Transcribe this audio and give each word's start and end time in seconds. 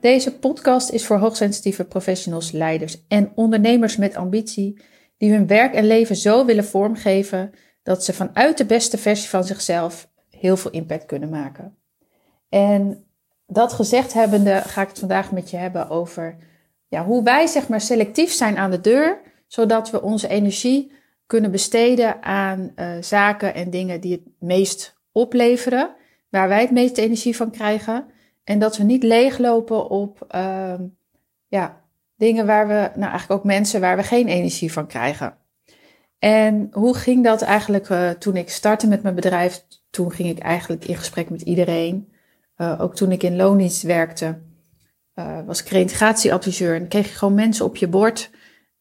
Deze 0.00 0.38
podcast 0.38 0.90
is 0.90 1.06
voor 1.06 1.16
hoogsensitieve 1.16 1.84
professionals, 1.84 2.50
leiders 2.50 3.04
en 3.08 3.32
ondernemers 3.34 3.96
met 3.96 4.16
ambitie 4.16 4.80
die 5.16 5.32
hun 5.32 5.46
werk 5.46 5.74
en 5.74 5.86
leven 5.86 6.16
zo 6.16 6.44
willen 6.44 6.64
vormgeven 6.64 7.50
dat 7.82 8.04
ze 8.04 8.12
vanuit 8.12 8.58
de 8.58 8.64
beste 8.64 8.98
versie 8.98 9.28
van 9.28 9.44
zichzelf 9.44 10.10
heel 10.30 10.56
veel 10.56 10.70
impact 10.70 11.06
kunnen 11.06 11.28
maken. 11.28 11.76
En 12.48 13.04
dat 13.46 13.72
gezegd 13.72 14.12
hebbende 14.12 14.62
ga 14.66 14.82
ik 14.82 14.88
het 14.88 14.98
vandaag 14.98 15.32
met 15.32 15.50
je 15.50 15.56
hebben 15.56 15.88
over 15.88 16.36
ja, 16.88 17.04
hoe 17.04 17.22
wij 17.22 17.46
zeg 17.46 17.68
maar 17.68 17.80
selectief 17.80 18.32
zijn 18.32 18.56
aan 18.56 18.70
de 18.70 18.80
deur, 18.80 19.20
zodat 19.46 19.90
we 19.90 20.02
onze 20.02 20.28
energie 20.28 20.92
kunnen 21.26 21.50
besteden 21.50 22.22
aan 22.22 22.72
uh, 22.76 22.92
zaken 23.00 23.54
en 23.54 23.70
dingen 23.70 24.00
die 24.00 24.12
het 24.12 24.22
meest 24.38 24.96
opleveren, 25.12 25.94
waar 26.28 26.48
wij 26.48 26.60
het 26.60 26.70
meeste 26.70 27.02
energie 27.02 27.36
van 27.36 27.50
krijgen. 27.50 28.06
En 28.48 28.58
dat 28.58 28.76
we 28.76 28.84
niet 28.84 29.02
leeglopen 29.02 29.88
op 29.88 30.26
uh, 30.34 30.74
ja, 31.48 31.80
dingen 32.16 32.46
waar 32.46 32.68
we, 32.68 32.90
nou 32.94 33.10
eigenlijk 33.10 33.30
ook 33.30 33.44
mensen 33.44 33.80
waar 33.80 33.96
we 33.96 34.02
geen 34.02 34.28
energie 34.28 34.72
van 34.72 34.86
krijgen. 34.86 35.36
En 36.18 36.68
hoe 36.72 36.94
ging 36.94 37.24
dat 37.24 37.42
eigenlijk 37.42 37.88
uh, 37.88 38.10
toen 38.10 38.36
ik 38.36 38.50
startte 38.50 38.88
met 38.88 39.02
mijn 39.02 39.14
bedrijf? 39.14 39.64
Toen 39.90 40.12
ging 40.12 40.28
ik 40.28 40.38
eigenlijk 40.38 40.84
in 40.84 40.96
gesprek 40.96 41.30
met 41.30 41.42
iedereen. 41.42 42.12
Uh, 42.56 42.80
ook 42.80 42.94
toen 42.94 43.12
ik 43.12 43.22
in 43.22 43.36
loondienst 43.36 43.82
werkte, 43.82 44.38
uh, 45.14 45.38
was 45.46 45.60
ik 45.60 45.68
reintegratieadviseur. 45.68 46.74
En 46.74 46.88
kreeg 46.88 47.08
je 47.08 47.18
gewoon 47.18 47.34
mensen 47.34 47.64
op 47.64 47.76
je 47.76 47.88
bord. 47.88 48.30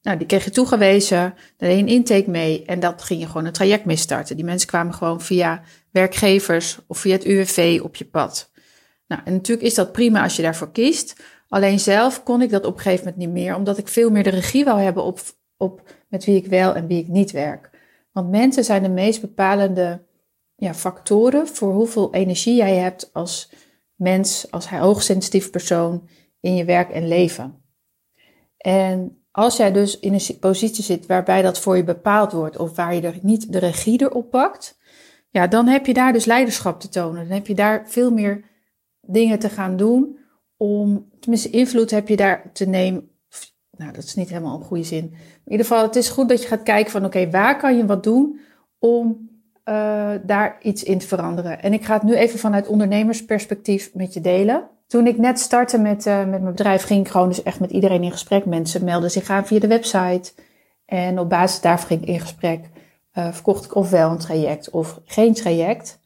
Nou, 0.01 0.17
die 0.17 0.27
kreeg 0.27 0.43
je 0.43 0.51
toegewezen. 0.51 1.17
Daar 1.57 1.69
deed 1.69 1.77
je 1.77 1.83
een 1.83 1.87
intake 1.87 2.29
mee. 2.29 2.65
En 2.65 2.79
dat 2.79 3.03
ging 3.03 3.19
je 3.19 3.27
gewoon 3.27 3.45
een 3.45 3.53
traject 3.53 3.85
mee 3.85 3.95
starten. 3.95 4.35
Die 4.35 4.45
mensen 4.45 4.67
kwamen 4.67 4.93
gewoon 4.93 5.21
via 5.21 5.61
werkgevers 5.91 6.79
of 6.87 6.97
via 6.97 7.13
het 7.13 7.25
UWV 7.25 7.79
op 7.83 7.95
je 7.95 8.05
pad. 8.05 8.55
Nou, 9.07 9.21
en 9.25 9.33
natuurlijk 9.33 9.67
is 9.67 9.75
dat 9.75 9.91
prima 9.91 10.23
als 10.23 10.35
je 10.35 10.41
daarvoor 10.41 10.71
kiest. 10.71 11.23
Alleen 11.47 11.79
zelf 11.79 12.23
kon 12.23 12.41
ik 12.41 12.49
dat 12.49 12.65
op 12.65 12.73
een 12.73 12.79
gegeven 12.79 13.05
moment 13.05 13.23
niet 13.23 13.43
meer, 13.43 13.55
omdat 13.55 13.77
ik 13.77 13.87
veel 13.87 14.09
meer 14.09 14.23
de 14.23 14.29
regie 14.29 14.65
wou 14.65 14.79
hebben 14.79 15.03
op, 15.03 15.19
op 15.57 15.81
met 16.09 16.25
wie 16.25 16.35
ik 16.35 16.47
wel 16.47 16.75
en 16.75 16.87
wie 16.87 16.99
ik 16.99 17.07
niet 17.07 17.31
werk. 17.31 17.69
Want 18.11 18.29
mensen 18.29 18.63
zijn 18.63 18.83
de 18.83 18.89
meest 18.89 19.21
bepalende 19.21 20.05
ja, 20.55 20.73
factoren 20.73 21.47
voor 21.47 21.73
hoeveel 21.73 22.13
energie 22.13 22.55
jij 22.55 22.75
hebt 22.75 23.09
als 23.13 23.51
mens, 23.95 24.51
als 24.51 24.69
hoogsensitief 24.69 25.49
persoon 25.49 26.07
in 26.39 26.55
je 26.55 26.65
werk 26.65 26.89
en 26.89 27.07
leven. 27.07 27.61
En 28.57 29.25
als 29.31 29.57
jij 29.57 29.71
dus 29.71 29.99
in 29.99 30.13
een 30.13 30.39
positie 30.39 30.83
zit 30.83 31.05
waarbij 31.05 31.41
dat 31.41 31.59
voor 31.59 31.77
je 31.77 31.83
bepaald 31.83 32.31
wordt 32.31 32.57
of 32.57 32.75
waar 32.75 32.95
je 32.95 33.01
er 33.01 33.19
niet 33.21 33.51
de 33.51 33.59
regie 33.59 34.01
erop 34.01 34.29
pakt, 34.29 34.77
ja, 35.29 35.47
dan 35.47 35.67
heb 35.67 35.85
je 35.85 35.93
daar 35.93 36.13
dus 36.13 36.25
leiderschap 36.25 36.79
te 36.79 36.89
tonen. 36.89 37.27
Dan 37.27 37.37
heb 37.37 37.47
je 37.47 37.55
daar 37.55 37.83
veel 37.87 38.11
meer 38.11 38.43
dingen 39.07 39.39
te 39.39 39.49
gaan 39.49 39.77
doen 39.77 40.17
om, 40.57 41.09
tenminste 41.19 41.49
invloed 41.49 41.91
heb 41.91 42.07
je 42.07 42.15
daar 42.15 42.49
te 42.53 42.65
nemen. 42.65 43.09
Nou, 43.77 43.91
dat 43.91 44.03
is 44.03 44.15
niet 44.15 44.29
helemaal 44.29 44.59
een 44.59 44.65
goede 44.65 44.83
zin. 44.83 45.03
in 45.45 45.51
ieder 45.51 45.65
geval, 45.65 45.83
het 45.83 45.95
is 45.95 46.09
goed 46.09 46.29
dat 46.29 46.41
je 46.41 46.47
gaat 46.47 46.63
kijken 46.63 46.91
van 46.91 47.05
oké, 47.05 47.29
waar 47.29 47.57
kan 47.57 47.77
je 47.77 47.85
wat 47.85 48.03
doen 48.03 48.39
om 48.79 49.29
uh, 49.69 50.11
daar 50.23 50.57
iets 50.61 50.83
in 50.83 50.97
te 50.97 51.07
veranderen. 51.07 51.61
En 51.61 51.73
ik 51.73 51.85
ga 51.85 51.93
het 51.93 52.03
nu 52.03 52.15
even 52.15 52.39
vanuit 52.39 52.67
ondernemersperspectief 52.67 53.93
met 53.93 54.13
je 54.13 54.21
delen. 54.21 54.69
Toen 54.87 55.07
ik 55.07 55.17
net 55.17 55.39
startte 55.39 55.77
met, 55.79 56.05
uh, 56.05 56.17
met 56.17 56.29
mijn 56.29 56.43
bedrijf, 56.43 56.83
ging 56.83 57.05
ik 57.05 57.11
gewoon 57.11 57.27
dus 57.27 57.43
echt 57.43 57.59
met 57.59 57.71
iedereen 57.71 58.03
in 58.03 58.11
gesprek. 58.11 58.45
Mensen 58.45 58.83
melden 58.83 59.11
zich 59.11 59.29
aan 59.29 59.47
via 59.47 59.59
de 59.59 59.67
website. 59.67 60.33
En 60.85 61.19
op 61.19 61.29
basis 61.29 61.61
daarvan 61.61 61.87
ging 61.87 62.01
ik 62.01 62.07
in 62.07 62.19
gesprek. 62.19 62.69
Uh, 63.13 63.33
verkocht 63.33 63.65
ik 63.65 63.75
ofwel 63.75 64.11
een 64.11 64.17
traject 64.17 64.69
of 64.69 64.99
geen 65.05 65.33
traject. 65.33 65.99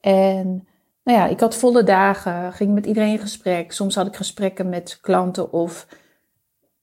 En 0.00 0.67
nou 1.08 1.20
ja, 1.20 1.26
ik 1.26 1.40
had 1.40 1.56
volle 1.56 1.82
dagen, 1.82 2.52
ging 2.52 2.74
met 2.74 2.86
iedereen 2.86 3.12
in 3.12 3.18
gesprek. 3.18 3.72
Soms 3.72 3.94
had 3.94 4.06
ik 4.06 4.16
gesprekken 4.16 4.68
met 4.68 4.98
klanten 5.00 5.52
of 5.52 5.86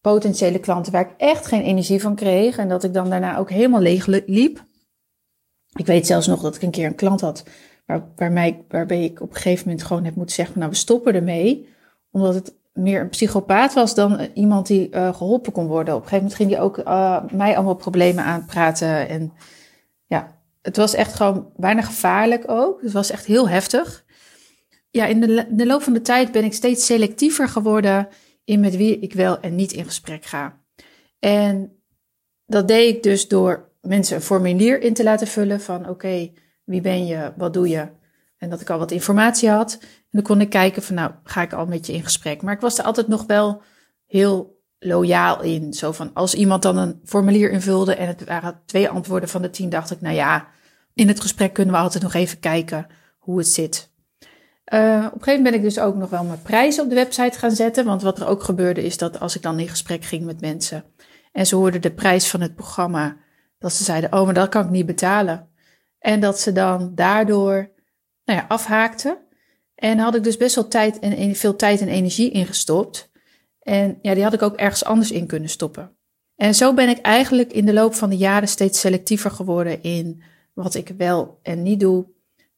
potentiële 0.01 0.59
klanten 0.59 0.91
waar 0.91 1.01
ik 1.01 1.13
echt 1.17 1.45
geen 1.45 1.61
energie 1.61 2.01
van 2.01 2.15
kreeg. 2.15 2.57
En 2.57 2.69
dat 2.69 2.83
ik 2.83 2.93
dan 2.93 3.09
daarna 3.09 3.37
ook 3.37 3.49
helemaal 3.49 3.81
leeg 3.81 4.05
liep. 4.05 4.63
Ik 5.73 5.85
weet 5.85 6.07
zelfs 6.07 6.27
nog 6.27 6.41
dat 6.41 6.55
ik 6.55 6.61
een 6.61 6.71
keer 6.71 6.85
een 6.85 6.95
klant 6.95 7.21
had 7.21 7.43
waar, 7.85 8.03
waarbij, 8.67 9.03
ik 9.03 9.21
op 9.21 9.29
een 9.29 9.35
gegeven 9.35 9.67
moment 9.67 9.85
gewoon 9.85 10.03
heb 10.03 10.15
moeten 10.15 10.35
zeggen, 10.35 10.59
nou 10.59 10.71
we 10.71 10.77
stoppen 10.77 11.15
ermee. 11.15 11.69
Omdat 12.11 12.33
het 12.33 12.55
meer 12.73 13.01
een 13.01 13.09
psychopaat 13.09 13.73
was 13.73 13.95
dan 13.95 14.19
iemand 14.33 14.67
die 14.67 14.89
uh, 14.89 15.15
geholpen 15.15 15.51
kon 15.51 15.67
worden. 15.67 15.95
Op 15.95 16.01
een 16.01 16.07
gegeven 16.07 16.23
moment 16.23 16.35
ging 16.35 16.51
hij 16.51 16.61
ook 16.61 16.77
uh, 16.77 17.23
mij 17.31 17.55
allemaal 17.55 17.75
problemen 17.75 18.23
aanpraten. 18.23 19.09
En 19.09 19.33
ja, 20.05 20.37
het 20.61 20.77
was 20.77 20.93
echt 20.93 21.13
gewoon 21.13 21.51
bijna 21.55 21.81
gevaarlijk 21.81 22.43
ook. 22.51 22.81
Het 22.81 22.91
was 22.91 23.11
echt 23.11 23.25
heel 23.25 23.49
heftig 23.49 24.04
ja, 24.95 25.05
in 25.05 25.19
de, 25.49 25.65
loop 25.65 25.81
van 25.81 25.93
de 25.93 26.01
tijd 26.01 26.31
ben 26.31 26.43
ik 26.43 26.53
steeds 26.53 26.85
selectiever 26.85 27.49
geworden 27.49 28.07
in 28.43 28.59
met 28.59 28.75
wie 28.75 28.99
ik 28.99 29.13
wel 29.13 29.39
en 29.39 29.55
niet 29.55 29.71
in 29.71 29.85
gesprek 29.85 30.25
ga. 30.25 30.61
En 31.19 31.83
dat 32.45 32.67
deed 32.67 32.95
ik 32.95 33.03
dus 33.03 33.27
door 33.27 33.71
mensen 33.81 34.15
een 34.15 34.21
formulier 34.21 34.81
in 34.81 34.93
te 34.93 35.03
laten 35.03 35.27
vullen 35.27 35.61
van 35.61 35.89
oké, 35.89 36.31
wie 36.63 36.81
ben 36.81 37.05
je, 37.05 37.33
wat 37.37 37.53
doe 37.53 37.67
je? 37.67 37.87
En 38.37 38.49
dat 38.49 38.61
ik 38.61 38.69
al 38.69 38.79
wat 38.79 38.91
informatie 38.91 39.49
had. 39.49 39.77
En 39.81 39.87
dan 40.11 40.21
kon 40.21 40.41
ik 40.41 40.49
kijken 40.49 40.83
van 40.83 40.95
nou, 40.95 41.11
ga 41.23 41.41
ik 41.41 41.53
al 41.53 41.65
met 41.65 41.85
je 41.85 41.93
in 41.93 42.03
gesprek. 42.03 42.41
Maar 42.41 42.53
ik 42.53 42.61
was 42.61 42.77
er 42.77 42.85
altijd 42.85 43.07
nog 43.07 43.25
wel 43.25 43.61
heel 44.05 44.61
loyaal 44.79 45.41
in. 45.41 45.73
Zo 45.73 45.91
van 45.91 46.13
als 46.13 46.33
iemand 46.33 46.61
dan 46.61 46.77
een 46.77 47.01
formulier 47.03 47.51
invulde 47.51 47.95
en 47.95 48.07
het 48.07 48.23
waren 48.23 48.61
twee 48.65 48.89
antwoorden 48.89 49.29
van 49.29 49.41
de 49.41 49.49
tien, 49.49 49.69
dacht 49.69 49.91
ik 49.91 50.01
nou 50.01 50.15
ja, 50.15 50.47
in 50.93 51.07
het 51.07 51.21
gesprek 51.21 51.53
kunnen 51.53 51.73
we 51.73 51.79
altijd 51.79 52.03
nog 52.03 52.13
even 52.13 52.39
kijken 52.39 52.87
hoe 53.17 53.37
het 53.37 53.47
zit. 53.47 53.93
Uh, 54.73 55.05
op 55.05 55.13
een 55.13 55.23
gegeven 55.23 55.33
moment 55.33 55.43
ben 55.43 55.53
ik 55.53 55.61
dus 55.61 55.79
ook 55.79 55.95
nog 55.95 56.09
wel 56.09 56.23
mijn 56.23 56.41
prijzen 56.41 56.83
op 56.83 56.89
de 56.89 56.95
website 56.95 57.39
gaan 57.39 57.51
zetten. 57.51 57.85
Want 57.85 58.01
wat 58.01 58.19
er 58.19 58.27
ook 58.27 58.43
gebeurde 58.43 58.83
is 58.83 58.97
dat 58.97 59.19
als 59.19 59.35
ik 59.35 59.41
dan 59.41 59.59
in 59.59 59.67
gesprek 59.67 60.03
ging 60.03 60.25
met 60.25 60.41
mensen 60.41 60.83
en 61.31 61.47
ze 61.47 61.55
hoorden 61.55 61.81
de 61.81 61.91
prijs 61.91 62.29
van 62.29 62.41
het 62.41 62.55
programma, 62.55 63.17
dat 63.59 63.73
ze 63.73 63.83
zeiden: 63.83 64.13
Oh, 64.13 64.25
maar 64.25 64.33
dat 64.33 64.49
kan 64.49 64.63
ik 64.63 64.69
niet 64.69 64.85
betalen. 64.85 65.49
En 65.99 66.19
dat 66.19 66.39
ze 66.39 66.51
dan 66.51 66.91
daardoor 66.95 67.71
nou 68.25 68.39
ja, 68.39 68.45
afhaakten. 68.47 69.17
En 69.75 69.97
had 69.97 70.15
ik 70.15 70.23
dus 70.23 70.37
best 70.37 70.55
wel 70.55 70.67
tijd 70.67 70.99
en 70.99 71.35
veel 71.35 71.55
tijd 71.55 71.81
en 71.81 71.87
energie 71.87 72.31
ingestopt. 72.31 73.11
En 73.59 73.99
ja, 74.01 74.13
die 74.13 74.23
had 74.23 74.33
ik 74.33 74.41
ook 74.41 74.55
ergens 74.55 74.85
anders 74.85 75.11
in 75.11 75.27
kunnen 75.27 75.49
stoppen. 75.49 75.97
En 76.35 76.55
zo 76.55 76.73
ben 76.73 76.89
ik 76.89 76.97
eigenlijk 76.97 77.53
in 77.53 77.65
de 77.65 77.73
loop 77.73 77.93
van 77.93 78.09
de 78.09 78.17
jaren 78.17 78.47
steeds 78.47 78.79
selectiever 78.79 79.31
geworden 79.31 79.83
in 79.83 80.23
wat 80.53 80.75
ik 80.75 80.93
wel 80.97 81.39
en 81.41 81.63
niet 81.63 81.79
doe 81.79 82.05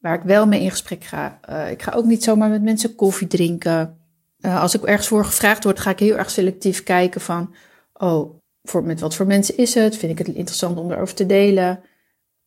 waar 0.08 0.18
ik 0.18 0.24
wel 0.24 0.46
mee 0.46 0.62
in 0.62 0.70
gesprek 0.70 1.04
ga. 1.04 1.40
Uh, 1.50 1.70
ik 1.70 1.82
ga 1.82 1.92
ook 1.92 2.04
niet 2.04 2.24
zomaar 2.24 2.48
met 2.48 2.62
mensen 2.62 2.94
koffie 2.94 3.26
drinken. 3.26 3.98
Uh, 4.40 4.60
als 4.60 4.74
ik 4.74 4.82
ergens 4.82 5.08
voor 5.08 5.24
gevraagd 5.24 5.64
word, 5.64 5.80
ga 5.80 5.90
ik 5.90 5.98
heel 5.98 6.16
erg 6.16 6.30
selectief 6.30 6.82
kijken 6.82 7.20
van, 7.20 7.54
oh, 7.92 8.40
voor, 8.62 8.84
met 8.84 9.00
wat 9.00 9.14
voor 9.14 9.26
mensen 9.26 9.56
is 9.56 9.74
het? 9.74 9.96
Vind 9.96 10.18
ik 10.18 10.26
het 10.26 10.36
interessant 10.36 10.78
om 10.78 10.92
erover 10.92 11.14
te 11.14 11.26
delen? 11.26 11.80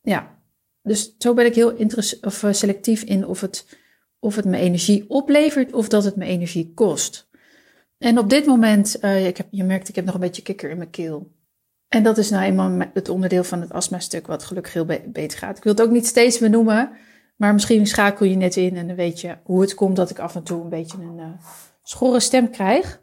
Ja, 0.01 0.37
dus 0.81 1.15
zo 1.17 1.33
ben 1.33 1.45
ik 1.45 1.55
heel 1.55 1.75
of, 2.21 2.43
uh, 2.43 2.51
selectief 2.53 3.03
in 3.03 3.27
of 3.27 3.41
het, 3.41 3.77
of 4.19 4.35
het 4.35 4.45
me 4.45 4.57
energie 4.57 5.05
oplevert 5.07 5.73
of 5.73 5.87
dat 5.87 6.03
het 6.03 6.15
me 6.15 6.25
energie 6.25 6.71
kost. 6.73 7.29
En 7.97 8.17
op 8.17 8.29
dit 8.29 8.45
moment, 8.45 9.03
ik 9.03 9.37
heb, 9.37 9.47
je 9.51 9.63
merkt, 9.63 9.89
ik 9.89 9.95
heb 9.95 10.05
nog 10.05 10.13
een 10.13 10.19
beetje 10.19 10.41
kikker 10.41 10.69
in 10.69 10.77
mijn 10.77 10.89
keel. 10.89 11.31
En 11.87 12.03
dat 12.03 12.17
is 12.17 12.29
nou 12.29 12.43
eenmaal 12.43 12.87
het 12.93 13.09
onderdeel 13.09 13.43
van 13.43 13.61
het 13.61 13.73
astma-stuk 13.73 14.27
wat 14.27 14.43
gelukkig 14.43 14.73
heel 14.73 14.85
beter 14.85 15.37
gaat. 15.37 15.57
Ik 15.57 15.63
wil 15.63 15.73
het 15.73 15.81
ook 15.81 15.91
niet 15.91 16.07
steeds 16.07 16.39
benoemen, 16.39 16.91
maar 17.41 17.53
misschien 17.53 17.87
schakel 17.87 18.25
je 18.25 18.35
net 18.35 18.55
in 18.55 18.77
en 18.77 18.87
dan 18.87 18.95
weet 18.95 19.21
je 19.21 19.37
hoe 19.43 19.61
het 19.61 19.73
komt 19.73 19.95
dat 19.95 20.09
ik 20.09 20.19
af 20.19 20.35
en 20.35 20.43
toe 20.43 20.61
een 20.61 20.69
beetje 20.69 20.97
een 20.97 21.17
uh, 21.17 21.25
schorre 21.83 22.19
stem 22.19 22.49
krijg. 22.49 23.01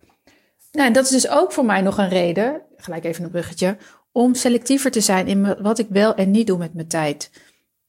Nou, 0.73 0.87
en 0.87 0.93
dat 0.93 1.05
is 1.05 1.11
dus 1.11 1.29
ook 1.29 1.53
voor 1.53 1.65
mij 1.65 1.81
nog 1.81 1.99
een 1.99 2.09
reden, 2.09 2.63
gelijk 2.77 3.05
even 3.05 3.25
een 3.25 3.31
bruggetje, 3.31 3.77
om 4.13 4.35
selectiever 4.35 4.91
te 4.91 5.01
zijn 5.01 5.27
in 5.27 5.63
wat 5.63 5.79
ik 5.79 5.87
wel 5.89 6.15
en 6.15 6.31
niet 6.31 6.47
doe 6.47 6.59
met 6.59 6.75
mijn 6.75 6.89
tijd. 6.89 7.31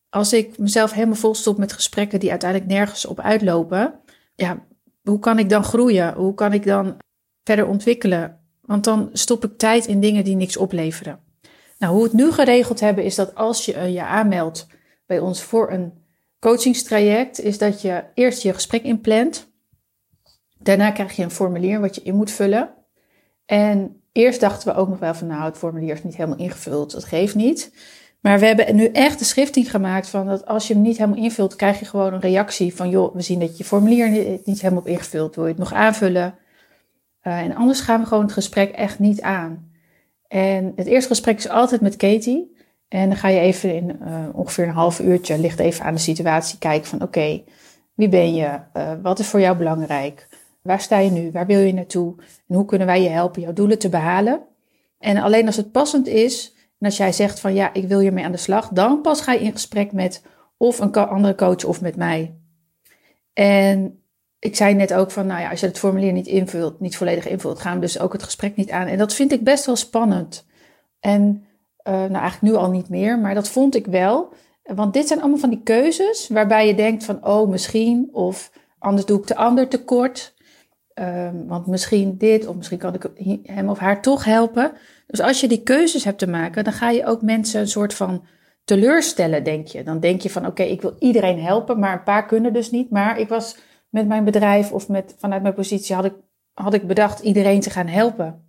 Als 0.10 0.34
ik 0.34 0.58
mezelf 0.58 0.92
helemaal 0.92 1.16
volstop 1.16 1.58
met 1.58 1.74
gesprekken 1.74 2.20
die 2.20 2.30
uiteindelijk 2.30 2.72
nergens 2.72 3.06
op 3.06 3.20
uitlopen, 3.20 4.00
ja, 4.36 4.66
hoe 5.02 5.20
kan 5.20 5.40
ik 5.40 5.50
dan 5.50 5.64
groeien? 5.64 6.14
Hoe 6.14 6.34
kan 6.34 6.54
ik 6.54 6.66
dan 6.66 6.98
verder 7.44 7.68
ontwikkelen? 7.68 8.40
Want 8.62 8.84
dan 8.84 9.10
stop 9.14 9.44
ik 9.44 9.58
tijd 9.58 9.86
in 9.86 10.00
dingen 10.00 10.24
die 10.24 10.36
niks 10.36 10.58
opleveren. 10.58 11.20
Nou, 11.78 11.94
hoe 11.94 12.02
we 12.02 12.08
het 12.08 12.18
nu 12.18 12.32
geregeld 12.32 12.80
hebben 12.80 13.04
is 13.04 13.16
dat 13.16 13.36
als 13.36 13.66
je 13.66 13.92
je 13.92 14.04
aanmeldt 14.04 14.68
bij 15.06 15.20
ons 15.20 15.44
voor 15.44 15.72
een 15.72 16.08
coachingstraject 16.40 17.40
is 17.40 17.58
dat 17.58 17.82
je 17.82 18.04
eerst 18.14 18.42
je 18.42 18.54
gesprek 18.54 18.84
inplant. 18.84 19.52
Daarna 20.58 20.92
krijg 20.92 21.16
je 21.16 21.24
een 21.24 21.32
formulier 21.32 21.80
wat 21.80 21.96
je 21.96 22.02
in 22.02 22.16
moet 22.16 22.32
vullen. 22.32 22.74
En 23.46 24.02
eerst 24.12 24.40
dachten 24.40 24.74
we 24.74 24.80
ook 24.80 24.90
nog 24.90 25.00
wel 25.00 25.14
van 25.14 25.28
nou, 25.28 25.44
het 25.44 25.58
formulier 25.58 25.94
is 25.94 26.04
niet 26.04 26.16
helemaal 26.16 26.38
ingevuld, 26.38 26.92
dat 26.92 27.06
geeft 27.06 27.36
niet. 27.36 27.72
Maar 28.20 28.40
we 28.40 28.46
hebben 28.46 28.76
nu 28.76 28.86
echt 28.86 29.20
de 29.20 29.26
schrifting 29.26 29.72
gemaakt 29.72 30.10
van 30.10 30.28
dat 30.28 30.46
als 30.46 30.68
je 30.68 30.74
hem 30.74 30.82
niet 30.82 30.98
helemaal 30.98 31.24
invult, 31.24 31.56
krijg 31.56 31.80
je 31.80 31.86
gewoon 31.86 32.14
een 32.14 32.20
reactie 32.20 32.76
van 32.76 32.90
joh, 32.90 33.16
we 33.16 33.22
zien 33.22 33.40
dat 33.40 33.58
je 33.58 33.64
formulier 33.64 34.40
niet 34.44 34.62
helemaal 34.62 34.82
op 34.82 34.88
ingevuld, 34.88 35.36
wil 35.36 35.44
je 35.44 35.50
het 35.50 35.60
nog 35.60 35.74
aanvullen? 35.74 36.36
Uh, 37.24 37.40
en 37.40 37.56
anders 37.56 37.80
gaan 37.80 38.02
we 38.02 38.08
gewoon 38.08 38.24
het 38.24 38.34
gesprek 38.34 38.72
echt 38.72 39.00
niet 39.00 39.22
aan. 39.22 39.72
En 40.28 40.74
het 40.76 40.88
eerste 40.88 41.10
gesprek 41.10 41.38
is 41.38 41.50
altijd 41.50 41.82
met 41.82 41.96
Katie. 41.96 42.58
En 42.90 43.08
dan 43.08 43.18
ga 43.18 43.28
je 43.28 43.40
even 43.40 43.76
in 43.76 44.00
uh, 44.02 44.26
ongeveer 44.34 44.68
een 44.68 44.74
half 44.74 45.00
uurtje, 45.00 45.40
ligt 45.40 45.60
even 45.60 45.86
aan 45.86 45.94
de 45.94 46.00
situatie, 46.00 46.58
kijken 46.58 46.88
van 46.88 47.02
oké, 47.02 47.44
wie 47.94 48.10
ben 48.10 48.36
je? 48.36 48.60
Uh, 48.74 48.92
wat 49.02 49.20
is 49.20 49.28
voor 49.28 49.40
jou 49.40 49.58
belangrijk? 49.58 50.28
Waar 50.62 50.82
sta 50.82 50.98
je 50.98 51.12
nu? 51.12 51.32
Waar 51.32 51.46
wil 51.46 51.60
je 51.60 51.74
naartoe? 51.74 52.16
En 52.48 52.56
hoe 52.56 52.66
kunnen 52.66 52.88
wij 52.88 53.02
je 53.02 53.10
helpen 53.10 53.42
jouw 53.42 53.54
doelen 53.54 53.80
te 53.80 53.90
behalen? 53.90 54.42
En 55.00 55.18
alleen 55.18 55.46
als 55.46 55.56
het 55.56 55.72
passend 55.72 56.08
is, 56.08 56.54
en 56.80 56.86
als 56.86 56.98
jij 56.98 57.12
zegt 57.12 57.40
van 57.40 57.54
ja, 57.54 57.74
ik 57.74 57.88
wil 57.88 58.00
hiermee 58.00 58.24
aan 58.24 58.32
de 58.32 58.38
slag, 58.38 58.70
dan 58.70 59.02
pas 59.02 59.22
ga 59.22 59.34
je 59.34 59.40
in 59.40 59.52
gesprek 59.52 59.92
met 59.92 60.24
of 60.58 60.80
een 60.80 60.94
andere 60.94 61.36
coach 61.36 61.64
of 61.64 61.82
met 61.82 61.96
mij. 61.96 62.36
En 63.34 64.04
ik 64.40 64.56
zei 64.56 64.74
net 64.74 64.94
ook 64.94 65.12
van, 65.12 65.28
nou 65.28 65.42
ja, 65.42 65.50
als 65.50 65.60
je 65.60 65.66
het 65.66 65.80
formulier 65.80 66.12
niet 66.12 66.28
invult, 66.28 66.80
niet 66.80 66.98
volledig 66.98 67.28
invult, 67.28 67.60
gaan 67.60 67.74
we 67.74 67.80
dus 67.80 68.00
ook 68.00 68.14
het 68.14 68.24
gesprek 68.24 68.56
niet 68.56 68.72
aan. 68.72 68.88
En 68.88 68.98
dat 68.98 69.14
vind 69.14 69.32
ik 69.32 69.44
best 69.44 69.66
wel 69.66 69.76
spannend. 69.76 70.48
En 71.00 71.44
uh, 71.90 71.96
nou 71.96 72.14
eigenlijk 72.14 72.42
nu 72.42 72.54
al 72.54 72.70
niet 72.70 72.90
meer, 72.90 73.20
maar 73.20 73.34
dat 73.34 73.50
vond 73.50 73.76
ik 73.76 73.86
wel. 73.86 74.34
Want 74.64 74.94
dit 74.94 75.08
zijn 75.08 75.20
allemaal 75.20 75.40
van 75.40 75.50
die 75.50 75.64
keuzes 75.64 76.28
waarbij 76.28 76.68
je 76.68 76.76
denkt 76.76 77.04
van, 77.04 77.26
oh 77.26 77.50
misschien, 77.50 78.10
of 78.12 78.52
anders 78.80 79.06
doe 79.06 79.20
ik 79.20 79.28
de 79.28 79.36
ander 79.36 79.68
tekort. 79.68 80.34
Um, 80.94 81.48
want 81.48 81.68
misschien 81.68 82.18
dit, 82.18 82.48
of 82.48 82.56
misschien 82.56 82.78
kan 82.78 82.94
ik 82.94 83.10
hem 83.44 83.70
of 83.70 83.80
haar 83.80 84.02
toch 84.02 84.24
helpen. 84.24 84.72
Dus 85.08 85.22
als 85.22 85.42
je 85.42 85.48
die 85.48 85.64
keuzes 85.64 86.04
hebt 86.04 86.20
te 86.20 86.28
maken, 86.28 86.64
dan 86.64 86.74
ga 86.74 86.90
je 86.90 87.06
ook 87.06 87.22
mensen 87.22 87.62
een 87.62 87.68
soort 87.68 87.94
van 87.94 88.26
teleurstellen, 88.64 89.44
denk 89.44 89.68
je. 89.68 89.84
Dan 89.84 90.00
denk 90.00 90.22
je 90.22 90.30
van, 90.30 90.46
oké, 90.46 90.64
ik 90.64 90.82
wil 90.82 90.96
iedereen 91.00 91.40
helpen, 91.40 91.80
maar 91.80 91.94
een 91.94 92.04
paar 92.04 92.26
kunnen 92.26 92.54
dus 92.54 92.72
niet. 92.72 92.90
Maar 92.90 93.20
ik 93.20 93.28
was 93.28 93.58
met 93.90 94.08
mijn 94.08 94.24
bedrijf 94.24 94.72
of 94.72 94.88
met, 94.88 95.16
vanuit 95.18 95.42
mijn 95.42 95.54
positie 95.54 95.96
had 95.96 96.06
ik, 96.06 96.14
had 96.54 96.74
ik 96.74 96.88
bedacht 96.88 97.20
iedereen 97.20 97.60
te 97.60 97.70
gaan 97.70 97.88
helpen. 97.88 98.44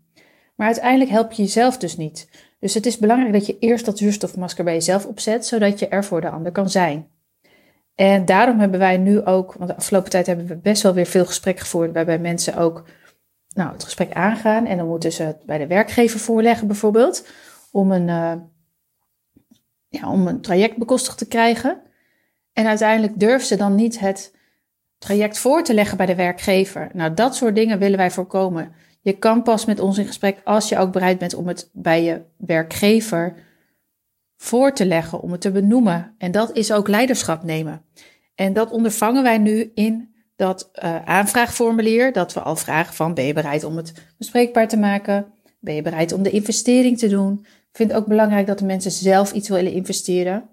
Maar 0.57 0.67
uiteindelijk 0.67 1.11
help 1.11 1.33
je 1.33 1.43
jezelf 1.43 1.79
dus 1.79 1.97
niet. 1.97 2.29
Dus 2.61 2.75
het 2.75 2.87
is 2.87 2.99
belangrijk 2.99 3.33
dat 3.33 3.47
je 3.47 3.59
eerst 3.59 3.85
dat 3.85 3.99
zuurstofmasker 3.99 4.65
bij 4.65 4.75
jezelf 4.75 5.07
opzet, 5.07 5.47
zodat 5.47 5.79
je 5.79 5.89
er 5.89 6.05
voor 6.05 6.21
de 6.21 6.31
ander 6.31 6.53
kan 6.53 6.71
zijn. 6.71 7.09
En 7.95 8.25
daarom 8.25 8.59
hebben 8.59 8.79
wij 8.79 8.97
nu 8.97 9.25
ook, 9.25 9.55
want 9.55 9.71
de 9.71 9.77
afgelopen 9.77 10.11
tijd 10.11 10.27
hebben 10.27 10.47
we 10.47 10.57
best 10.57 10.83
wel 10.83 10.95
weer 10.95 11.07
veel 11.07 11.27
gesprekken 11.27 11.65
gevoerd, 11.65 11.93
waarbij 11.93 12.19
mensen 12.19 12.57
ook 12.57 12.85
nou, 13.55 13.73
het 13.73 13.85
gesprek 13.85 14.13
aangaan. 14.13 14.67
En 14.67 14.77
dan 14.77 14.87
moeten 14.87 15.13
ze 15.13 15.23
het 15.23 15.45
bij 15.45 15.59
de 15.59 15.67
werkgever 15.67 16.21
voorleggen, 16.21 16.67
bijvoorbeeld, 16.67 17.29
om 17.71 17.93
een, 17.93 18.09
uh, 18.09 18.33
ja, 19.89 20.11
om 20.11 20.27
een 20.27 20.41
traject 20.41 20.77
bekostigd 20.77 21.19
te 21.19 21.29
krijgen. 21.29 21.81
En 22.53 22.67
uiteindelijk 22.67 23.21
durven 23.21 23.47
ze 23.47 23.57
dan 23.57 23.75
niet 23.75 23.99
het 23.99 24.35
traject 24.99 25.39
voor 25.39 25.63
te 25.63 25.75
leggen 25.75 25.97
bij 25.97 26.07
de 26.07 26.15
werkgever. 26.15 26.91
Nou, 26.93 27.15
dat 27.15 27.35
soort 27.35 27.55
dingen 27.55 27.79
willen 27.79 27.99
wij 27.99 28.11
voorkomen. 28.11 28.73
Je 29.01 29.13
kan 29.19 29.43
pas 29.43 29.65
met 29.65 29.81
ons 29.81 29.99
in 29.99 30.07
gesprek 30.07 30.41
als 30.45 30.69
je 30.69 30.79
ook 30.79 30.93
bereid 30.93 31.19
bent 31.19 31.35
om 31.35 31.49
het 31.49 31.71
bij 31.73 32.03
je 32.03 32.23
werkgever 32.37 33.35
voor 34.37 34.73
te 34.73 34.87
leggen, 34.87 35.21
om 35.21 35.33
het 35.33 35.41
te 35.41 35.51
benoemen. 35.51 36.15
En 36.19 36.31
dat 36.31 36.57
is 36.57 36.73
ook 36.73 36.89
leiderschap 36.89 37.43
nemen. 37.43 37.85
En 38.35 38.53
dat 38.53 38.71
ondervangen 38.71 39.23
wij 39.23 39.39
nu 39.39 39.71
in 39.75 40.15
dat 40.37 40.71
uh, 40.85 41.05
aanvraagformulier, 41.05 42.13
dat 42.13 42.33
we 42.33 42.41
al 42.41 42.57
vragen 42.57 42.95
van 42.95 43.15
ben 43.15 43.25
je 43.25 43.33
bereid 43.33 43.65
om 43.65 43.77
het 43.77 43.93
bespreekbaar 44.19 44.69
te 44.69 44.77
maken? 44.77 45.33
Ben 45.59 45.75
je 45.75 45.83
bereid 45.83 46.13
om 46.13 46.23
de 46.23 46.31
investering 46.31 46.99
te 46.99 47.09
doen? 47.09 47.39
Ik 47.43 47.77
vind 47.77 47.91
het 47.91 48.01
ook 48.01 48.07
belangrijk 48.07 48.47
dat 48.47 48.59
de 48.59 48.65
mensen 48.65 48.91
zelf 48.91 49.33
iets 49.33 49.49
willen 49.49 49.73
investeren. 49.73 50.49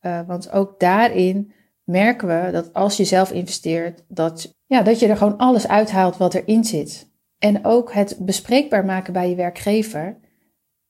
Uh, 0.00 0.20
want 0.26 0.50
ook 0.50 0.80
daarin 0.80 1.52
merken 1.84 2.28
we 2.28 2.50
dat 2.52 2.72
als 2.72 2.96
je 2.96 3.04
zelf 3.04 3.32
investeert, 3.32 4.04
dat, 4.08 4.54
ja, 4.66 4.82
dat 4.82 4.98
je 4.98 5.06
er 5.06 5.16
gewoon 5.16 5.36
alles 5.36 5.68
uithaalt 5.68 6.16
wat 6.16 6.34
erin 6.34 6.64
zit. 6.64 7.07
En 7.38 7.64
ook 7.64 7.92
het 7.92 8.16
bespreekbaar 8.18 8.84
maken 8.84 9.12
bij 9.12 9.28
je 9.28 9.34
werkgever. 9.34 10.16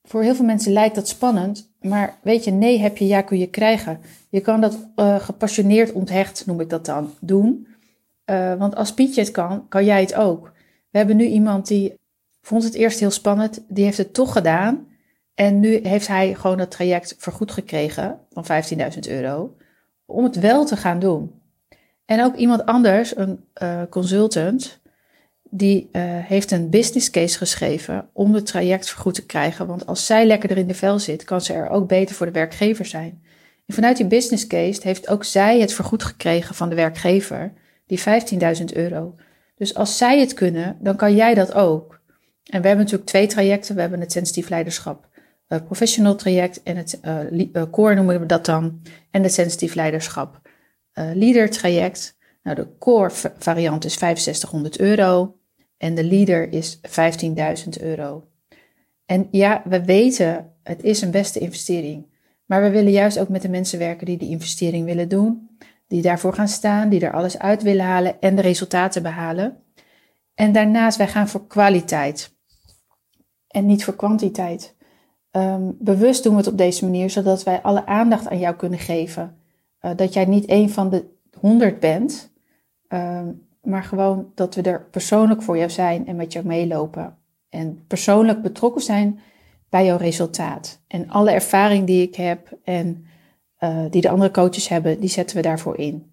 Voor 0.01 0.21
heel 0.23 0.35
veel 0.35 0.45
mensen 0.45 0.71
lijkt 0.71 0.95
dat 0.95 1.07
spannend, 1.07 1.71
maar 1.81 2.19
weet 2.23 2.43
je, 2.43 2.51
nee 2.51 2.79
heb 2.79 2.97
je, 2.97 3.07
ja 3.07 3.21
kun 3.21 3.37
je 3.37 3.49
krijgen. 3.49 3.99
Je 4.29 4.41
kan 4.41 4.61
dat 4.61 4.77
uh, 4.95 5.19
gepassioneerd 5.19 5.91
onthecht, 5.91 6.45
noem 6.45 6.59
ik 6.59 6.69
dat 6.69 6.85
dan, 6.85 7.13
doen. 7.19 7.67
Uh, 8.25 8.55
want 8.55 8.75
als 8.75 8.93
Pietje 8.93 9.21
het 9.21 9.31
kan, 9.31 9.67
kan 9.67 9.85
jij 9.85 10.01
het 10.01 10.15
ook. 10.15 10.51
We 10.89 10.97
hebben 10.97 11.15
nu 11.15 11.25
iemand 11.25 11.67
die 11.67 11.93
vond 12.41 12.63
het 12.63 12.73
eerst 12.73 12.99
heel 12.99 13.11
spannend, 13.11 13.63
die 13.67 13.83
heeft 13.83 13.97
het 13.97 14.13
toch 14.13 14.31
gedaan. 14.31 14.87
En 15.33 15.59
nu 15.59 15.87
heeft 15.87 16.07
hij 16.07 16.35
gewoon 16.35 16.59
het 16.59 16.71
traject 16.71 17.15
vergoed 17.17 17.51
gekregen 17.51 18.19
van 18.31 18.45
15.000 18.93 18.99
euro 18.99 19.55
om 20.05 20.23
het 20.23 20.39
wel 20.39 20.65
te 20.65 20.77
gaan 20.77 20.99
doen. 20.99 21.41
En 22.05 22.23
ook 22.23 22.35
iemand 22.35 22.65
anders, 22.65 23.17
een 23.17 23.45
uh, 23.61 23.81
consultant, 23.89 24.78
die 25.49 25.89
uh, 25.91 26.01
heeft 26.03 26.51
een 26.51 26.69
business 26.69 27.09
case 27.09 27.37
geschreven 27.37 28.09
om 28.13 28.33
het 28.33 28.45
traject 28.45 28.89
vergoed 28.89 29.13
te 29.13 29.25
krijgen. 29.25 29.67
Want 29.67 29.85
als 29.85 30.05
zij 30.05 30.25
lekkerder 30.25 30.57
in 30.57 30.67
de 30.67 30.73
vel 30.73 30.99
zit, 30.99 31.23
kan 31.23 31.41
ze 31.41 31.53
er 31.53 31.69
ook 31.69 31.87
beter 31.87 32.15
voor 32.15 32.25
de 32.25 32.31
werkgever 32.31 32.85
zijn. 32.85 33.23
En 33.65 33.73
vanuit 33.73 33.97
die 33.97 34.05
business 34.05 34.47
case 34.47 34.81
heeft 34.83 35.09
ook 35.09 35.23
zij 35.23 35.59
het 35.59 35.73
vergoed 35.73 36.03
gekregen 36.03 36.55
van 36.55 36.69
de 36.69 36.75
werkgever, 36.75 37.53
die 37.85 37.99
15.000 37.99 38.63
euro. 38.73 39.15
Dus 39.55 39.75
als 39.75 39.97
zij 39.97 40.19
het 40.19 40.33
kunnen, 40.33 40.77
dan 40.79 40.95
kan 40.95 41.15
jij 41.15 41.33
dat 41.33 41.53
ook. 41.53 41.99
En 42.43 42.61
we 42.61 42.67
hebben 42.67 42.85
natuurlijk 42.85 43.09
twee 43.09 43.27
trajecten. 43.27 43.75
We 43.75 43.81
hebben 43.81 43.99
het 43.99 44.11
sensitief 44.11 44.49
leiderschap 44.49 45.07
uh, 45.47 45.59
professional 45.65 46.15
traject 46.15 46.63
en 46.63 46.77
het 46.77 46.99
uh, 47.53 47.63
core 47.71 47.95
noemen 47.95 48.19
we 48.19 48.25
dat 48.25 48.45
dan. 48.45 48.81
En 49.11 49.23
het 49.23 49.33
sensitief 49.33 49.75
leiderschap 49.75 50.41
leader 51.13 51.49
traject. 51.49 52.17
Nou, 52.43 52.55
de 52.55 52.67
core 52.79 53.11
variant 53.37 53.85
is 53.85 53.97
6500 53.99 54.79
euro 54.79 55.38
en 55.79 55.95
de 55.95 56.03
leader 56.03 56.53
is 56.53 56.79
15.000 57.65 57.81
euro. 57.81 58.27
En 59.05 59.27
ja, 59.31 59.61
we 59.65 59.85
weten, 59.85 60.53
het 60.63 60.83
is 60.83 61.01
een 61.01 61.11
beste 61.11 61.39
investering. 61.39 62.05
Maar 62.45 62.61
we 62.61 62.69
willen 62.69 62.91
juist 62.91 63.19
ook 63.19 63.29
met 63.29 63.41
de 63.41 63.49
mensen 63.49 63.79
werken 63.79 64.05
die 64.05 64.17
die 64.17 64.29
investering 64.29 64.85
willen 64.85 65.09
doen. 65.09 65.49
Die 65.87 66.01
daarvoor 66.01 66.33
gaan 66.33 66.47
staan, 66.47 66.89
die 66.89 67.05
er 67.05 67.13
alles 67.13 67.39
uit 67.39 67.61
willen 67.61 67.85
halen 67.85 68.21
en 68.21 68.35
de 68.35 68.41
resultaten 68.41 69.03
behalen. 69.03 69.57
En 70.33 70.51
daarnaast, 70.51 70.97
wij 70.97 71.07
gaan 71.07 71.27
voor 71.27 71.47
kwaliteit. 71.47 72.35
En 73.47 73.65
niet 73.65 73.83
voor 73.83 73.95
kwantiteit. 73.95 74.75
Um, 75.31 75.75
bewust 75.79 76.23
doen 76.23 76.31
we 76.31 76.39
het 76.39 76.47
op 76.47 76.57
deze 76.57 76.85
manier, 76.85 77.09
zodat 77.09 77.43
wij 77.43 77.61
alle 77.61 77.85
aandacht 77.85 78.27
aan 78.27 78.39
jou 78.39 78.55
kunnen 78.55 78.79
geven. 78.79 79.37
Uh, 79.81 79.91
dat 79.95 80.13
jij 80.13 80.25
niet 80.25 80.49
een 80.49 80.69
van 80.69 80.89
de 80.89 81.05
honderd 81.39 81.79
bent, 81.79 82.33
um, 82.87 83.47
maar 83.61 83.83
gewoon 83.83 84.31
dat 84.35 84.55
we 84.55 84.61
er 84.61 84.87
persoonlijk 84.91 85.41
voor 85.41 85.57
jou 85.57 85.69
zijn 85.69 86.07
en 86.07 86.15
met 86.15 86.33
jou 86.33 86.45
meelopen. 86.45 87.17
En 87.49 87.83
persoonlijk 87.87 88.41
betrokken 88.41 88.81
zijn 88.81 89.19
bij 89.69 89.85
jouw 89.85 89.97
resultaat. 89.97 90.81
En 90.87 91.09
alle 91.09 91.31
ervaring 91.31 91.85
die 91.87 92.07
ik 92.07 92.15
heb 92.15 92.57
en 92.63 93.05
uh, 93.59 93.85
die 93.89 94.01
de 94.01 94.09
andere 94.09 94.31
coaches 94.31 94.67
hebben, 94.67 94.99
die 94.99 95.09
zetten 95.09 95.35
we 95.35 95.41
daarvoor 95.41 95.77
in. 95.77 96.11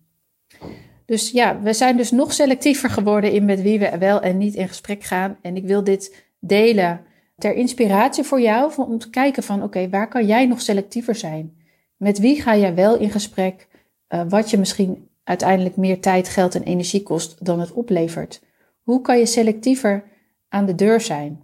Dus 1.04 1.30
ja, 1.30 1.60
we 1.60 1.72
zijn 1.72 1.96
dus 1.96 2.10
nog 2.10 2.32
selectiever 2.32 2.90
geworden 2.90 3.32
in 3.32 3.44
met 3.44 3.62
wie 3.62 3.78
we 3.78 3.98
wel 3.98 4.20
en 4.20 4.38
niet 4.38 4.54
in 4.54 4.68
gesprek 4.68 5.02
gaan. 5.02 5.36
En 5.42 5.56
ik 5.56 5.64
wil 5.66 5.84
dit 5.84 6.24
delen 6.40 7.00
ter 7.38 7.54
inspiratie 7.54 8.24
voor 8.24 8.40
jou 8.40 8.72
om 8.76 8.98
te 8.98 9.10
kijken 9.10 9.42
van 9.42 9.62
oké, 9.62 9.88
waar 9.88 10.08
kan 10.08 10.26
jij 10.26 10.46
nog 10.46 10.60
selectiever 10.60 11.14
zijn? 11.14 11.56
Met 11.96 12.18
wie 12.18 12.42
ga 12.42 12.56
jij 12.56 12.74
wel 12.74 12.98
in 12.98 13.10
gesprek 13.10 13.68
uh, 14.08 14.22
wat 14.28 14.50
je 14.50 14.58
misschien 14.58 15.05
uiteindelijk 15.26 15.76
meer 15.76 16.00
tijd, 16.00 16.28
geld 16.28 16.54
en 16.54 16.62
energie 16.62 17.02
kost 17.02 17.44
dan 17.44 17.60
het 17.60 17.72
oplevert? 17.72 18.42
Hoe 18.82 19.00
kan 19.00 19.18
je 19.18 19.26
selectiever 19.26 20.04
aan 20.48 20.66
de 20.66 20.74
deur 20.74 21.00
zijn? 21.00 21.40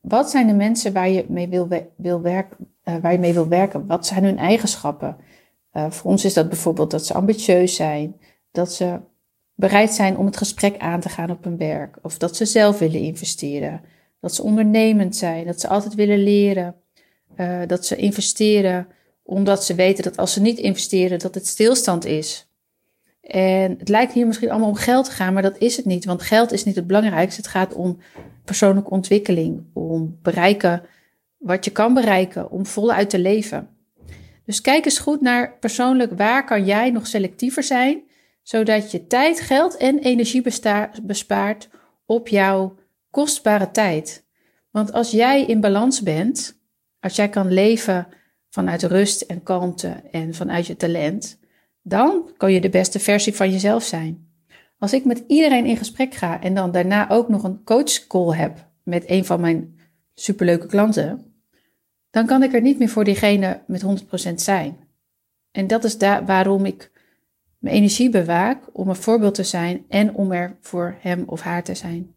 Wat 0.00 0.30
zijn 0.30 0.46
de 0.46 0.54
mensen 0.54 0.92
waar 0.92 1.08
je 1.08 1.24
mee 1.28 1.48
wil, 1.48 1.68
wil 1.96 2.20
werken, 2.20 2.56
mee 3.20 3.32
wil 3.32 3.48
werken? 3.48 3.86
Wat 3.86 4.06
zijn 4.06 4.24
hun 4.24 4.38
eigenschappen? 4.38 5.16
Uh, 5.72 5.90
voor 5.90 6.10
ons 6.10 6.24
is 6.24 6.34
dat 6.34 6.48
bijvoorbeeld 6.48 6.90
dat 6.90 7.06
ze 7.06 7.14
ambitieus 7.14 7.74
zijn, 7.74 8.16
dat 8.50 8.72
ze 8.72 9.00
bereid 9.54 9.92
zijn 9.92 10.16
om 10.16 10.26
het 10.26 10.36
gesprek 10.36 10.78
aan 10.78 11.00
te 11.00 11.08
gaan 11.08 11.30
op 11.30 11.44
hun 11.44 11.56
werk, 11.56 11.98
of 12.02 12.18
dat 12.18 12.36
ze 12.36 12.44
zelf 12.44 12.78
willen 12.78 13.00
investeren, 13.00 13.80
dat 14.20 14.34
ze 14.34 14.42
ondernemend 14.42 15.16
zijn, 15.16 15.46
dat 15.46 15.60
ze 15.60 15.68
altijd 15.68 15.94
willen 15.94 16.22
leren, 16.22 16.76
uh, 17.36 17.60
dat 17.66 17.86
ze 17.86 17.96
investeren 17.96 18.86
omdat 19.22 19.64
ze 19.64 19.74
weten 19.74 20.04
dat 20.04 20.16
als 20.16 20.32
ze 20.32 20.40
niet 20.40 20.58
investeren, 20.58 21.18
dat 21.18 21.34
het 21.34 21.46
stilstand 21.46 22.04
is. 22.04 22.49
En 23.30 23.74
het 23.78 23.88
lijkt 23.88 24.12
hier 24.12 24.26
misschien 24.26 24.50
allemaal 24.50 24.68
om 24.68 24.74
geld 24.74 25.04
te 25.04 25.10
gaan, 25.10 25.32
maar 25.32 25.42
dat 25.42 25.58
is 25.58 25.76
het 25.76 25.84
niet. 25.84 26.04
Want 26.04 26.22
geld 26.22 26.52
is 26.52 26.64
niet 26.64 26.74
het 26.76 26.86
belangrijkste. 26.86 27.40
Het 27.40 27.50
gaat 27.50 27.74
om 27.74 27.98
persoonlijke 28.44 28.90
ontwikkeling, 28.90 29.64
om 29.72 30.18
bereiken 30.22 30.82
wat 31.38 31.64
je 31.64 31.70
kan 31.70 31.94
bereiken, 31.94 32.50
om 32.50 32.66
voluit 32.66 33.10
te 33.10 33.18
leven. 33.18 33.68
Dus 34.44 34.60
kijk 34.60 34.84
eens 34.84 34.98
goed 34.98 35.20
naar 35.20 35.58
persoonlijk 35.58 36.12
waar 36.16 36.44
kan 36.44 36.64
jij 36.64 36.90
nog 36.90 37.06
selectiever 37.06 37.62
zijn, 37.62 38.02
zodat 38.42 38.90
je 38.90 39.06
tijd, 39.06 39.40
geld 39.40 39.76
en 39.76 39.98
energie 39.98 40.42
bespaart 41.02 41.68
op 42.06 42.28
jouw 42.28 42.74
kostbare 43.10 43.70
tijd. 43.70 44.24
Want 44.70 44.92
als 44.92 45.10
jij 45.10 45.44
in 45.44 45.60
balans 45.60 46.02
bent, 46.02 46.60
als 47.00 47.16
jij 47.16 47.28
kan 47.28 47.52
leven 47.52 48.06
vanuit 48.48 48.82
rust 48.82 49.20
en 49.20 49.42
kalmte 49.42 49.88
en 50.10 50.34
vanuit 50.34 50.66
je 50.66 50.76
talent, 50.76 51.39
dan 51.82 52.30
kan 52.36 52.52
je 52.52 52.60
de 52.60 52.68
beste 52.68 52.98
versie 52.98 53.34
van 53.34 53.50
jezelf 53.50 53.82
zijn. 53.82 54.28
Als 54.78 54.92
ik 54.92 55.04
met 55.04 55.24
iedereen 55.26 55.66
in 55.66 55.76
gesprek 55.76 56.14
ga 56.14 56.40
en 56.40 56.54
dan 56.54 56.70
daarna 56.70 57.10
ook 57.10 57.28
nog 57.28 57.42
een 57.42 57.64
coachcall 57.64 58.36
heb 58.36 58.68
met 58.82 59.04
een 59.06 59.24
van 59.24 59.40
mijn 59.40 59.78
superleuke 60.14 60.66
klanten, 60.66 61.34
dan 62.10 62.26
kan 62.26 62.42
ik 62.42 62.54
er 62.54 62.60
niet 62.60 62.78
meer 62.78 62.88
voor 62.88 63.04
diegene 63.04 63.62
met 63.66 63.84
100% 64.30 64.34
zijn. 64.34 64.76
En 65.50 65.66
dat 65.66 65.84
is 65.84 65.98
daar 65.98 66.26
waarom 66.26 66.64
ik 66.64 66.90
mijn 67.58 67.74
energie 67.74 68.10
bewaak 68.10 68.64
om 68.72 68.88
een 68.88 68.96
voorbeeld 68.96 69.34
te 69.34 69.44
zijn 69.44 69.84
en 69.88 70.14
om 70.14 70.32
er 70.32 70.56
voor 70.60 70.96
hem 71.00 71.22
of 71.26 71.40
haar 71.40 71.64
te 71.64 71.74
zijn. 71.74 72.14